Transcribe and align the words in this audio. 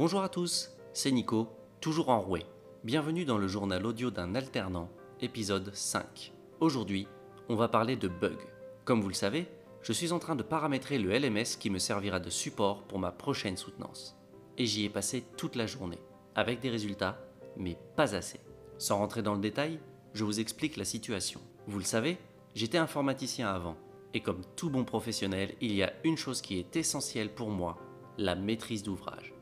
Bonjour 0.00 0.22
à 0.22 0.30
tous, 0.30 0.70
c'est 0.94 1.10
Nico, 1.10 1.46
toujours 1.82 2.08
enroué. 2.08 2.46
Bienvenue 2.84 3.26
dans 3.26 3.36
le 3.36 3.48
journal 3.48 3.84
audio 3.84 4.10
d'un 4.10 4.34
alternant, 4.34 4.88
épisode 5.20 5.74
5. 5.74 6.32
Aujourd'hui, 6.58 7.06
on 7.50 7.54
va 7.54 7.68
parler 7.68 7.96
de 7.96 8.08
bugs. 8.08 8.48
Comme 8.86 9.02
vous 9.02 9.10
le 9.10 9.14
savez, 9.14 9.46
je 9.82 9.92
suis 9.92 10.12
en 10.12 10.18
train 10.18 10.36
de 10.36 10.42
paramétrer 10.42 10.98
le 10.98 11.12
LMS 11.12 11.58
qui 11.60 11.68
me 11.68 11.78
servira 11.78 12.18
de 12.18 12.30
support 12.30 12.84
pour 12.84 12.98
ma 12.98 13.12
prochaine 13.12 13.58
soutenance. 13.58 14.16
Et 14.56 14.64
j'y 14.64 14.86
ai 14.86 14.88
passé 14.88 15.22
toute 15.36 15.54
la 15.54 15.66
journée, 15.66 16.00
avec 16.34 16.60
des 16.60 16.70
résultats, 16.70 17.18
mais 17.58 17.76
pas 17.94 18.14
assez. 18.14 18.40
Sans 18.78 18.96
rentrer 18.96 19.20
dans 19.20 19.34
le 19.34 19.42
détail, 19.42 19.80
je 20.14 20.24
vous 20.24 20.40
explique 20.40 20.78
la 20.78 20.86
situation. 20.86 21.42
Vous 21.66 21.78
le 21.78 21.84
savez, 21.84 22.16
j'étais 22.54 22.78
informaticien 22.78 23.50
avant, 23.50 23.76
et 24.14 24.20
comme 24.20 24.40
tout 24.56 24.70
bon 24.70 24.84
professionnel, 24.86 25.54
il 25.60 25.74
y 25.74 25.82
a 25.82 25.92
une 26.04 26.16
chose 26.16 26.40
qui 26.40 26.58
est 26.58 26.74
essentielle 26.74 27.34
pour 27.34 27.50
moi, 27.50 27.76
la 28.16 28.34
maîtrise 28.34 28.82
d'ouvrage. 28.82 29.34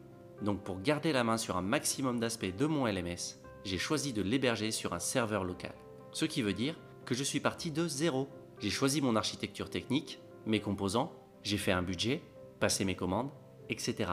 Donc 0.42 0.62
pour 0.62 0.80
garder 0.80 1.12
la 1.12 1.24
main 1.24 1.36
sur 1.36 1.56
un 1.56 1.62
maximum 1.62 2.20
d'aspects 2.20 2.56
de 2.56 2.66
mon 2.66 2.86
LMS, 2.86 3.40
j'ai 3.64 3.78
choisi 3.78 4.12
de 4.12 4.22
l'héberger 4.22 4.70
sur 4.70 4.92
un 4.92 4.98
serveur 4.98 5.44
local. 5.44 5.74
Ce 6.12 6.24
qui 6.24 6.42
veut 6.42 6.52
dire 6.52 6.76
que 7.04 7.14
je 7.14 7.24
suis 7.24 7.40
parti 7.40 7.70
de 7.70 7.88
zéro. 7.88 8.28
J'ai 8.60 8.70
choisi 8.70 9.00
mon 9.00 9.16
architecture 9.16 9.70
technique, 9.70 10.20
mes 10.46 10.60
composants, 10.60 11.12
j'ai 11.42 11.58
fait 11.58 11.72
un 11.72 11.82
budget, 11.82 12.22
passé 12.60 12.84
mes 12.84 12.96
commandes, 12.96 13.30
etc. 13.68 14.12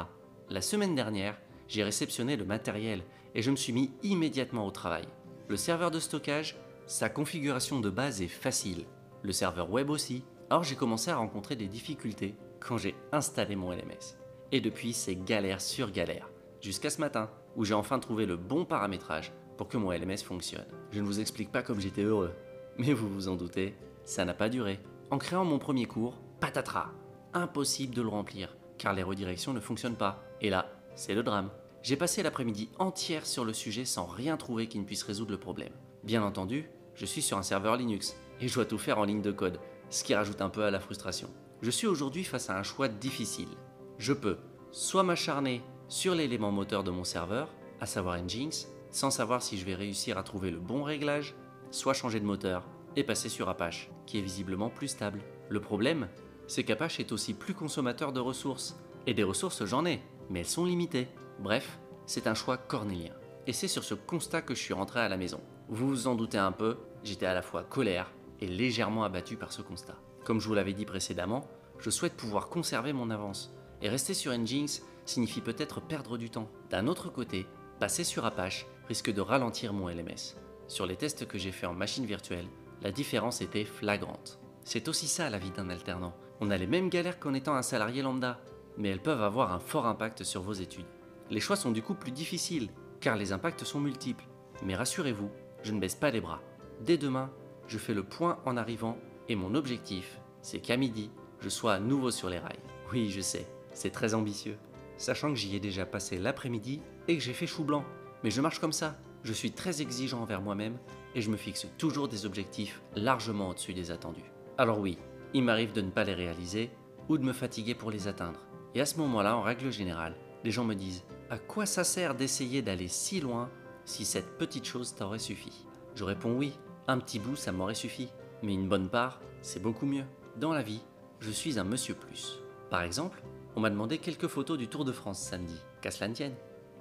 La 0.50 0.62
semaine 0.62 0.96
dernière, 0.96 1.38
j'ai 1.68 1.84
réceptionné 1.84 2.36
le 2.36 2.46
matériel 2.46 3.04
et 3.34 3.42
je 3.42 3.52
me 3.52 3.56
suis 3.56 3.74
mis 3.74 3.92
immédiatement 4.04 4.66
au 4.68 4.72
travail. 4.72 5.06
Le 5.48 5.58
serveur 5.58 5.92
de 5.92 6.00
stockage, 6.00 6.56
sa 6.88 7.10
configuration 7.10 7.80
de 7.80 7.90
base 7.90 8.22
est 8.22 8.28
facile. 8.28 8.86
Le 9.24 9.32
serveur 9.32 9.72
web 9.72 9.90
aussi. 9.90 10.24
Or 10.52 10.64
j'ai 10.64 10.76
commencé 10.76 11.10
à 11.10 11.16
rencontrer 11.16 11.56
des 11.56 11.68
difficultés 11.68 12.36
quand 12.60 12.78
j'ai 12.78 12.96
installé 13.12 13.56
mon 13.56 13.72
LMS. 13.72 14.16
Et 14.52 14.62
depuis, 14.62 14.94
c'est 14.94 15.16
galère 15.16 15.62
sur 15.62 15.92
galère. 15.92 16.30
Jusqu'à 16.62 16.90
ce 16.90 17.02
matin, 17.02 17.30
où 17.56 17.66
j'ai 17.66 17.74
enfin 17.74 18.00
trouvé 18.00 18.26
le 18.26 18.38
bon 18.38 18.66
paramétrage 18.66 19.32
pour 19.58 19.68
que 19.68 19.78
mon 19.78 19.92
LMS 19.92 20.18
fonctionne. 20.18 20.66
Je 20.92 21.00
ne 21.00 21.06
vous 21.06 21.20
explique 21.20 21.52
pas 21.52 21.62
comme 21.62 21.80
j'étais 21.80 22.04
heureux. 22.04 22.34
Mais 22.78 22.94
vous 22.94 23.10
vous 23.10 23.28
en 23.28 23.36
doutez, 23.36 23.76
ça 24.04 24.26
n'a 24.26 24.34
pas 24.34 24.50
duré. 24.50 24.80
En 25.12 25.18
créant 25.18 25.46
mon 25.46 25.60
premier 25.60 25.86
cours, 25.86 26.20
patatras 26.40 26.92
Impossible 27.34 27.94
de 27.94 28.02
le 28.02 28.08
remplir, 28.08 28.56
car 28.78 28.94
les 28.94 29.04
redirections 29.04 29.54
ne 29.54 29.60
fonctionnent 29.60 29.96
pas. 29.96 30.24
Et 30.42 30.50
là, 30.50 30.70
c'est 30.96 31.14
le 31.14 31.24
drame. 31.24 31.50
J'ai 31.84 31.98
passé 31.98 32.24
l'après-midi 32.24 32.70
entière 32.80 33.26
sur 33.26 33.46
le 33.46 33.54
sujet 33.54 33.86
sans 33.86 34.06
rien 34.06 34.38
trouver 34.38 34.68
qui 34.68 34.80
ne 34.80 34.86
puisse 34.86 35.04
résoudre 35.04 35.32
le 35.32 35.38
problème. 35.38 35.74
Bien 36.04 36.24
entendu, 36.24 36.70
je 36.96 37.06
suis 37.06 37.22
sur 37.22 37.38
un 37.38 37.44
serveur 37.44 37.78
Linux, 37.78 38.16
et 38.40 38.48
je 38.48 38.54
dois 38.54 38.66
tout 38.66 38.78
faire 38.78 39.00
en 39.00 39.04
ligne 39.04 39.22
de 39.22 39.32
code, 39.32 39.60
ce 39.90 40.04
qui 40.04 40.16
rajoute 40.16 40.42
un 40.42 40.50
peu 40.50 40.64
à 40.64 40.72
la 40.72 40.80
frustration. 40.80 41.30
Je 41.62 41.70
suis 41.70 41.88
aujourd'hui 41.88 42.24
face 42.24 42.50
à 42.50 42.58
un 42.58 42.64
choix 42.64 42.88
difficile 42.88 43.50
je 43.98 44.14
peux 44.14 44.38
soit 44.72 45.04
m'acharner 45.04 45.62
sur 45.88 46.16
l'élément 46.16 46.52
moteur 46.52 46.84
de 46.84 46.92
mon 46.92 47.04
serveur, 47.04 47.50
à 47.80 47.86
savoir 47.86 48.18
Nginx, 48.18 48.68
sans 48.90 49.12
savoir 49.12 49.42
si 49.42 49.58
je 49.58 49.66
vais 49.66 49.76
réussir 49.76 50.18
à 50.18 50.24
trouver 50.24 50.52
le 50.52 50.60
bon 50.60 50.84
réglage, 50.84 51.36
soit 51.72 51.94
changer 51.94 52.20
de 52.20 52.26
moteur 52.26 52.64
et 52.96 53.04
passer 53.04 53.30
sur 53.30 53.50
Apache, 53.50 53.90
qui 54.06 54.18
est 54.18 54.22
visiblement 54.22 54.70
plus 54.70 54.88
stable. 54.88 55.22
Le 55.50 55.60
problème, 55.60 56.08
c'est 56.48 56.64
qu'Apache 56.64 57.00
est 57.00 57.12
aussi 57.12 57.34
plus 57.34 57.54
consommateur 57.54 58.14
de 58.14 58.20
ressources. 58.20 58.78
Et 59.08 59.14
des 59.14 59.24
ressources 59.24 59.66
j'en 59.66 59.86
ai, 59.86 60.02
mais 60.30 60.40
elles 60.40 60.46
sont 60.46 60.66
limitées. 60.66 61.08
Bref, 61.40 61.80
c'est 62.06 62.28
un 62.28 62.34
choix 62.34 62.58
cornélien. 62.58 63.14
Et 63.48 63.54
c'est 63.54 63.68
sur 63.68 63.84
ce 63.84 63.94
constat 63.94 64.42
que 64.42 64.56
je 64.56 64.60
suis 64.62 64.74
rentré 64.74 65.00
à 65.00 65.10
la 65.10 65.18
maison. 65.18 65.42
Vous 65.70 65.88
vous 65.88 66.08
en 66.08 66.16
doutez 66.16 66.38
un 66.38 66.52
peu, 66.52 66.78
j'étais 67.04 67.26
à 67.26 67.34
la 67.34 67.42
fois 67.42 67.64
colère 67.64 68.12
et 68.42 68.48
légèrement 68.48 69.04
abattu 69.04 69.38
par 69.38 69.52
ce 69.52 69.62
constat. 69.62 69.96
Comme 70.24 70.40
je 70.40 70.48
vous 70.48 70.56
l'avais 70.56 70.74
dit 70.74 70.86
précédemment, 70.86 71.48
je 71.80 71.90
souhaite 71.90 72.16
pouvoir 72.16 72.50
conserver 72.50 72.94
mon 72.94 73.10
avance. 73.10 73.54
Et 73.82 73.90
rester 73.90 74.14
sur 74.14 74.32
Nginx 74.32 74.82
signifie 75.06 75.42
peut-être 75.42 75.82
perdre 75.82 76.18
du 76.18 76.30
temps. 76.30 76.50
D'un 76.70 76.88
autre 76.88 77.10
côté, 77.10 77.46
passer 77.80 78.04
sur 78.04 78.26
Apache 78.26 78.66
risque 78.88 79.12
de 79.12 79.22
ralentir 79.22 79.74
mon 79.74 79.88
LMS. 79.88 80.36
Sur 80.68 80.86
les 80.86 80.96
tests 80.96 81.28
que 81.28 81.38
j'ai 81.38 81.52
faits 81.52 81.70
en 81.70 81.74
machine 81.74 82.06
virtuelle, 82.06 82.48
la 82.82 82.92
différence 82.92 83.42
était 83.42 83.66
flagrante. 83.66 84.40
C'est 84.64 84.88
aussi 84.88 85.08
ça 85.08 85.30
la 85.30 85.38
vie 85.38 85.52
d'un 85.52 85.70
alternant. 85.70 86.16
On 86.42 86.50
a 86.50 86.58
les 86.58 86.68
mêmes 86.68 86.90
galères 86.90 87.20
qu'en 87.20 87.34
étant 87.34 87.56
un 87.56 87.62
salarié 87.62 88.02
lambda, 88.02 88.40
mais 88.78 88.90
elles 88.90 89.02
peuvent 89.02 89.22
avoir 89.22 89.54
un 89.54 89.60
fort 89.60 89.86
impact 89.86 90.24
sur 90.24 90.42
vos 90.42 90.54
études. 90.54 90.86
Les 91.30 91.40
choix 91.40 91.56
sont 91.56 91.72
du 91.72 91.82
coup 91.82 91.94
plus 91.94 92.12
difficiles, 92.12 92.70
car 93.00 93.16
les 93.16 93.32
impacts 93.32 93.64
sont 93.64 93.80
multiples. 93.80 94.26
Mais 94.64 94.76
rassurez-vous, 94.76 95.30
je 95.64 95.72
ne 95.72 95.80
baisse 95.80 95.96
pas 95.96 96.12
les 96.12 96.22
bras. 96.22 96.42
Dès 96.82 96.98
demain, 96.98 97.32
je 97.68 97.78
fais 97.78 97.94
le 97.94 98.04
point 98.04 98.40
en 98.46 98.58
arrivant, 98.58 98.98
et 99.30 99.36
mon 99.36 99.56
objectif, 99.56 100.20
c'est 100.42 100.60
qu'à 100.60 100.78
midi, 100.78 101.10
je 101.42 101.50
sois 101.50 101.74
à 101.74 101.80
nouveau 101.80 102.12
sur 102.12 102.30
les 102.30 102.40
rails. 102.40 102.60
Oui, 102.92 103.10
je 103.10 103.22
sais, 103.22 103.48
c'est 103.76 103.92
très 103.92 104.16
ambitieux, 104.16 104.58
sachant 104.98 105.30
que 105.30 105.36
j'y 105.36 105.56
ai 105.56 105.60
déjà 105.60 105.86
passé 105.86 106.18
l'après-midi 106.18 106.82
et 107.08 107.16
que 107.16 107.24
j'ai 107.24 107.34
fait 107.34 107.46
chou 107.46 107.64
blanc. 107.64 107.86
Mais 108.24 108.32
je 108.32 108.42
marche 108.42 108.60
comme 108.60 108.74
ça, 108.74 108.98
je 109.24 109.34
suis 109.34 109.52
très 109.52 109.82
exigeant 109.82 110.22
envers 110.22 110.42
moi-même 110.42 110.80
et 111.14 111.22
je 111.22 111.30
me 111.30 111.38
fixe 111.38 111.68
toujours 111.78 112.08
des 112.08 112.26
objectifs 112.26 112.82
largement 112.96 113.50
au-dessus 113.50 113.74
des 113.74 113.92
attendus. 113.92 114.32
Alors 114.58 114.80
oui, 114.80 114.98
il 115.34 115.44
m'arrive 115.44 115.74
de 115.74 115.82
ne 115.82 115.92
pas 115.92 116.04
les 116.04 116.14
réaliser 116.14 116.72
ou 117.10 117.18
de 117.18 117.24
me 117.24 117.34
fatiguer 117.34 117.76
pour 117.76 117.92
les 117.92 118.08
atteindre. 118.08 118.40
Et 118.74 118.82
à 118.82 118.86
ce 118.86 118.98
moment-là, 118.98 119.36
en 119.36 119.42
règle 119.42 119.72
générale, 119.72 120.16
les 120.44 120.52
gens 120.52 120.64
me 120.64 120.76
disent 120.76 121.04
À 121.30 121.38
quoi 121.38 121.66
ça 121.66 121.84
sert 121.84 122.16
d'essayer 122.16 122.62
d'aller 122.62 122.88
si 122.88 123.20
loin 123.20 123.50
si 123.84 124.06
cette 124.06 124.38
petite 124.38 124.66
chose 124.66 124.96
t'aurait 124.96 125.20
suffi? 125.20 125.66
Je 125.96 126.04
réponds 126.04 126.36
oui, 126.36 126.58
un 126.88 126.98
petit 127.00 127.20
bout 127.20 127.36
ça 127.36 127.52
m'aurait 127.52 127.76
suffi, 127.76 128.10
mais 128.44 128.54
une 128.54 128.68
bonne 128.68 128.90
part, 128.90 129.22
c'est 129.42 129.62
beaucoup 129.62 129.86
mieux. 129.86 130.06
Dans 130.38 130.54
la 130.54 130.62
vie, 130.62 130.82
je 131.20 131.32
suis 131.32 131.60
un 131.60 131.64
monsieur 131.64 131.96
plus. 131.96 132.40
Par 132.70 132.82
exemple, 132.82 133.24
on 133.56 133.62
m'a 133.62 133.70
demandé 133.70 133.98
quelques 133.98 134.28
photos 134.28 134.58
du 134.58 134.68
Tour 134.68 134.86
de 134.86 134.92
France 134.92 135.20
samedi. 135.20 135.60
Qu'à 135.82 135.92
cela 135.92 136.10
ne 136.10 136.14
tienne. 136.14 136.36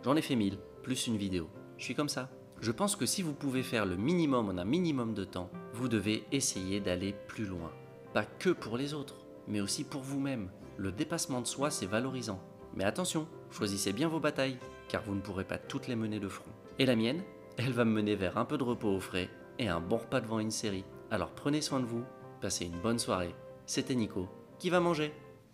J'en 0.05 0.17
ai 0.17 0.23
fait 0.23 0.37
1000, 0.37 0.59
plus 0.83 1.07
une 1.07 1.17
vidéo. 1.17 1.49
Je 1.79 1.85
suis 1.85 1.95
comme 1.95 2.09
ça. 2.09 2.29
Je 2.61 2.73
pense 2.73 2.97
que 2.97 3.07
si 3.07 3.23
vous 3.23 3.33
pouvez 3.33 3.62
faire 3.62 3.87
le 3.87 3.97
minimum 3.97 4.49
en 4.49 4.59
un 4.59 4.65
minimum 4.65 5.15
de 5.15 5.25
temps, 5.25 5.51
vous 5.73 5.89
devez 5.89 6.25
essayer 6.33 6.81
d'aller 6.81 7.15
plus 7.29 7.47
loin. 7.47 7.71
Pas 8.13 8.25
que 8.25 8.51
pour 8.51 8.77
les 8.77 8.95
autres, 8.95 9.17
mais 9.47 9.61
aussi 9.61 9.84
pour 9.84 10.03
vous-même. 10.03 10.51
Le 10.77 10.91
dépassement 10.91 11.41
de 11.41 11.47
soi, 11.47 11.71
c'est 11.71 11.87
valorisant. 11.87 12.41
Mais 12.75 12.84
attention, 12.84 13.29
choisissez 13.51 13.93
bien 13.93 14.09
vos 14.09 14.21
batailles, 14.21 14.59
car 14.89 15.03
vous 15.03 15.15
ne 15.15 15.21
pourrez 15.21 15.45
pas 15.45 15.59
toutes 15.59 15.87
les 15.87 15.97
mener 15.97 16.19
de 16.19 16.29
front. 16.29 16.51
Et 16.79 16.87
la 16.87 16.97
mienne, 16.97 17.23
elle 17.57 17.73
va 17.73 17.84
me 17.84 17.93
mener 17.93 18.17
vers 18.17 18.37
un 18.37 18.45
peu 18.45 18.59
de 18.59 18.65
repos 18.65 18.89
au 18.89 19.01
frais 19.01 19.31
et 19.61 19.69
un 19.69 19.81
bon 19.81 19.99
repas 19.99 20.21
devant 20.21 20.41
une 20.41 20.51
série. 20.51 20.84
Alors 21.11 21.31
prenez 21.31 21.61
soin 21.61 21.79
de 21.79 21.87
vous, 21.87 22.03
passez 22.41 22.65
une 22.67 22.81
bonne 22.81 22.99
soirée. 22.99 23.34
C'était 23.67 23.95
Nico, 23.95 24.29
qui 24.59 24.71
va 24.71 24.81
manger 24.81 25.13